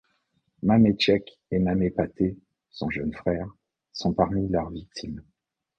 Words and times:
Mame 0.63 0.97
Cheikh 0.97 1.29
et 1.51 1.59
Mame 1.59 1.91
Pathé, 1.91 2.35
son 2.71 2.89
jeune 2.89 3.13
frère, 3.13 3.47
sont 3.93 4.13
parmi 4.13 4.49
leurs 4.49 4.71
victimes. 4.71 5.23